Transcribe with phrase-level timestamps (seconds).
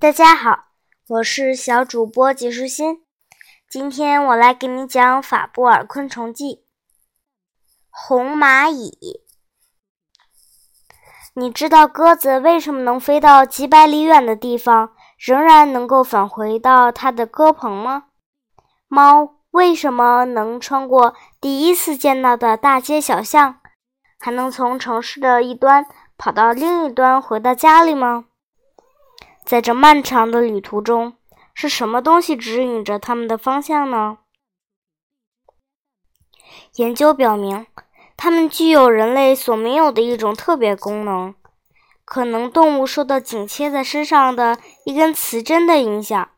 [0.00, 0.66] 大家好，
[1.08, 3.02] 我是小主播吉舒心。
[3.68, 6.44] 今天我来给你讲《法布尔昆虫记》。
[7.90, 9.24] 红蚂蚁，
[11.34, 18.04] 你知道鸽子为什么能飞到几百里远的地方，仍然能够返回到它的鸽棚吗？
[18.86, 23.58] 猫为什么能穿过第一次见到的大街小巷，
[24.20, 25.84] 还能从城市的一端
[26.16, 28.26] 跑到另一端回到家里吗？
[29.48, 31.14] 在这漫长的旅途中，
[31.54, 34.18] 是什么东西指引着他们的方向呢？
[36.74, 37.66] 研究表明，
[38.14, 41.34] 它们具有人类所没有的一种特别功能，
[42.04, 46.28] 可能动物受到紧贴在身上的一根磁针的影响，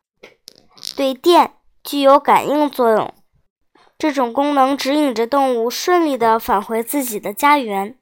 [0.95, 3.13] 对电具有感应作用。
[3.99, 7.99] 这种功能指引着动物顺利地返回自己的家园。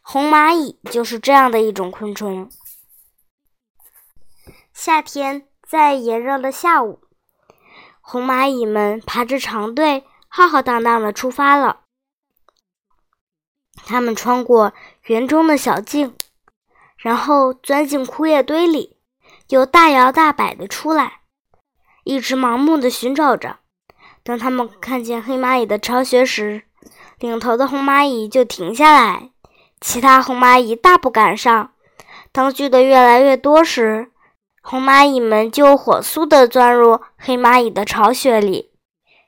[0.00, 2.48] 红蚂蚁就是这样的一种昆虫。
[4.84, 7.00] 夏天，在炎热的下午，
[8.02, 11.84] 红蚂蚁们排着长队，浩浩荡荡地出发了。
[13.86, 16.14] 它们穿过园中的小径，
[16.98, 18.98] 然后钻进枯叶堆里，
[19.48, 21.20] 又大摇大摆地出来，
[22.02, 23.60] 一直盲目地寻找着。
[24.22, 26.64] 当他们看见黑蚂蚁的巢穴时，
[27.18, 29.30] 领头的红蚂蚁就停下来，
[29.80, 31.72] 其他红蚂蚁大步赶上。
[32.32, 34.10] 当聚得越来越多时，
[34.66, 38.72] 红蚂蚁们就火速地钻入黑蚂蚁的巢穴里，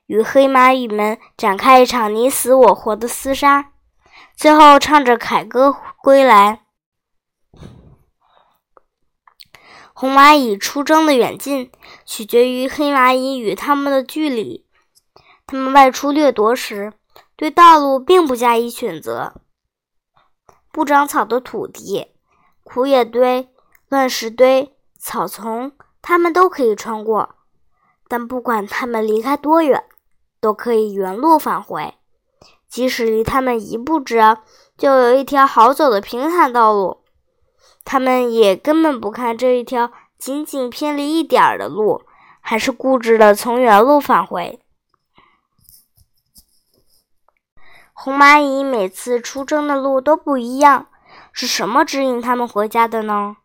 [0.07, 3.73] 与黑蚂蚁们展开一场你死我活的厮杀，
[4.35, 6.63] 最后唱着凯歌归来。
[9.93, 11.71] 红蚂蚁出征的远近
[12.07, 14.67] 取决于黑蚂蚁与它们的距离。
[15.47, 16.95] 它们外出掠夺时，
[17.37, 19.35] 对道路并不加以选择，
[20.73, 22.15] 不长草的土地、
[22.65, 23.51] 枯叶堆、
[23.91, 24.73] 乱石堆。
[25.09, 25.71] 草丛，
[26.03, 27.37] 他们都可以穿过，
[28.09, 29.85] 但不管他们离开多远，
[30.41, 31.95] 都可以原路返回。
[32.69, 34.43] 即使离他们一步之遥，
[34.77, 37.05] 就有一条好走的平坦道路，
[37.85, 42.03] 他们也根本不看这一条仅仅偏离一点儿的路，
[42.41, 44.59] 还是固执的从原路返回。
[47.93, 50.89] 红蚂蚁每次出征的路都不一样，
[51.31, 53.37] 是什么指引它们回家的呢？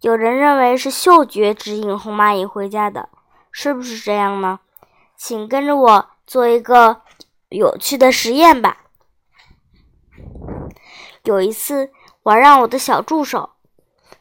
[0.00, 3.10] 有人认为是嗅觉指引红蚂蚁回家的，
[3.52, 4.60] 是不是这样呢？
[5.14, 7.02] 请跟着我做一个
[7.50, 8.78] 有趣的实验吧。
[11.24, 11.90] 有一次，
[12.22, 13.50] 我让我的小助手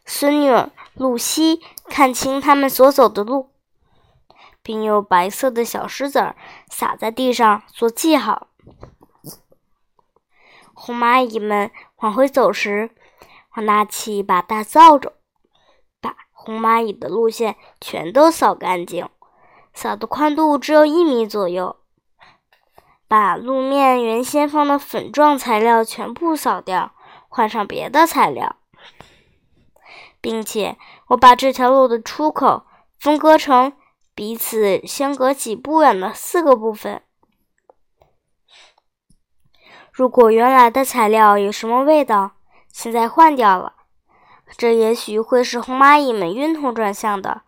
[0.06, 0.52] 孙女
[0.96, 3.50] 露西看清他们所走的路，
[4.62, 6.36] 并用白色的小石子儿
[6.70, 8.48] 撒在地上做记号。
[10.74, 12.92] 红蚂蚁们往回走时，
[13.56, 15.14] 我拿起一把大扫帚。
[16.42, 19.10] 红蚂蚁的路线全都扫干净，
[19.74, 21.76] 扫的宽度只有一米左右。
[23.10, 26.94] 把路面原先放的粉状材料全部扫掉，
[27.28, 28.56] 换上别的材料，
[30.22, 32.66] 并且我把这条路的出口
[32.98, 33.74] 分割成
[34.16, 37.02] 彼此相隔几步远的四个部分。
[39.92, 42.32] 如果原来的材料有什么味道，
[42.72, 43.74] 现在换掉了。
[44.58, 47.44] 这也许会使红蚂蚁们晕头转向的。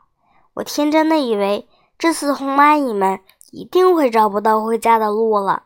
[0.54, 1.68] 我天真的以为
[1.98, 3.20] 这次红蚂蚁们
[3.52, 5.64] 一定会找不到回家的路了。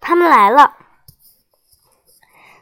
[0.00, 0.76] 他们来了，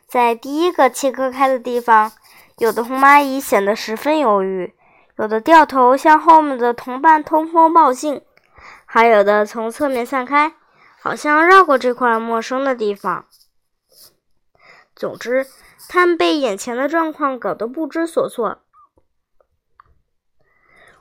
[0.07, 2.13] 在第一个切割开的地方，
[2.59, 4.75] 有的红蚂蚁显得十分犹豫，
[5.17, 8.23] 有的掉头向后面的同伴通风报信，
[8.87, 10.55] 还有的从侧面散开，
[11.01, 13.27] 好像绕过这块陌生的地方。
[14.95, 15.47] 总之。
[15.89, 18.63] 他们被眼前的状况搞得不知所措。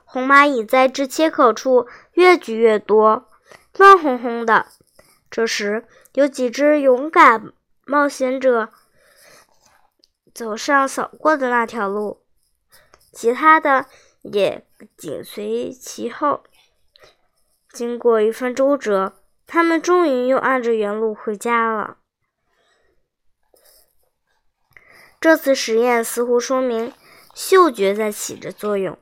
[0.04, 3.28] 红蚂蚁在这切口处越聚越多，
[3.76, 4.66] 乱哄哄的。
[5.28, 7.52] 这时，有几只勇敢
[7.84, 8.70] 冒险者
[10.32, 12.22] 走上扫过的那条路，
[13.12, 13.86] 其他的
[14.22, 14.66] 也
[14.96, 16.44] 紧随其后。
[17.68, 19.14] 经过一番周折，
[19.46, 21.98] 他们终于又按着原路回家了。
[25.26, 26.92] 这次实验似乎说明
[27.34, 28.96] 嗅觉在起着作用。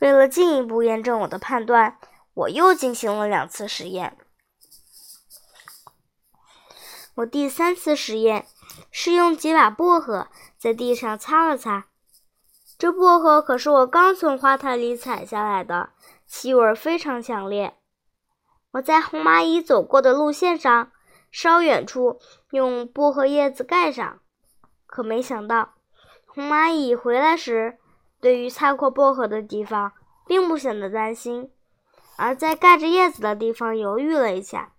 [0.00, 1.98] 为了进一步验证我的判断，
[2.34, 4.18] 我又进行了两次实验。
[7.14, 8.44] 我第三次实验
[8.90, 10.26] 是用几把薄荷
[10.58, 11.86] 在地上擦了擦。
[12.76, 15.90] 这薄荷可是我刚从花坛里采下来的，
[16.26, 17.76] 气味非常强烈。
[18.72, 20.90] 我在红蚂蚁走过的路线上
[21.30, 22.18] 稍远处
[22.50, 24.18] 用薄荷叶子盖上。
[24.96, 25.74] 可没想到，
[26.24, 27.76] 红蚂蚁回来时，
[28.18, 29.92] 对于擦过薄荷的地方，
[30.26, 31.50] 并不显得担心，
[32.16, 34.72] 而在盖着叶子的地方犹豫了一下，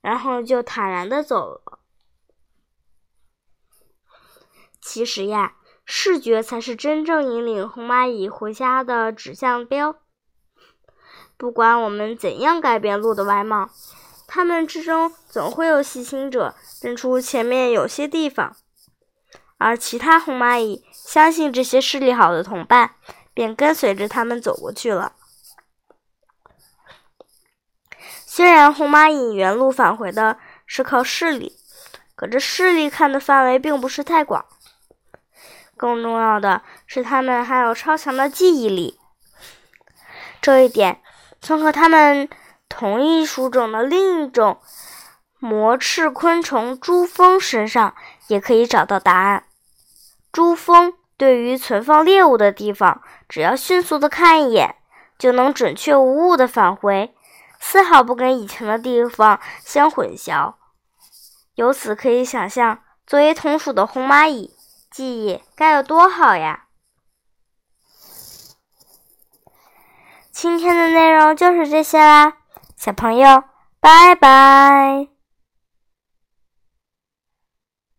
[0.00, 1.78] 然后就坦然的走了。
[4.80, 9.94] 其实呀，视觉才是真正引领红蚂蚁回家的指向标。
[11.36, 13.70] 不管我们怎样改变鹿的外貌，
[14.26, 18.56] 它们之中总会有细心者认出前面有些地方，
[19.60, 22.92] 而其他红蚂蚁相信这些视力好的同伴，
[23.34, 25.12] 便跟随着他们走过去了。
[28.24, 31.58] 虽然红蚂蚁原路返回的是靠视力，
[32.16, 34.46] 可这视力看的范围并不是太广。
[35.76, 38.98] 更重要的是，它们还有超强的记忆力。
[40.40, 41.02] 这一点，
[41.42, 42.30] 从和它们
[42.66, 44.58] 同一属种的另一种
[45.38, 47.94] 膜翅昆虫珠蜂身上
[48.28, 49.44] 也可以找到答案。
[50.32, 54.76] 珠峰对于存放猎物的地方，只要迅速的看一眼，
[55.18, 57.14] 就能准确无误的返回，
[57.58, 60.54] 丝毫不跟以前的地方相混淆。
[61.56, 64.54] 由此可以想象，作为同属的红蚂蚁。
[64.90, 66.64] 记忆该有多好呀！
[70.32, 72.32] 今天的内容就是这些啦，
[72.76, 73.44] 小朋友，
[73.78, 75.19] 拜拜。